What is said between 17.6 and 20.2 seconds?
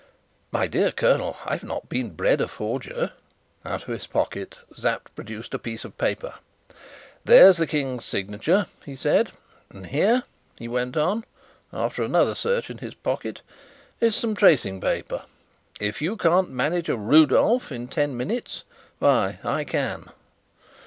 in ten minutes, why I can."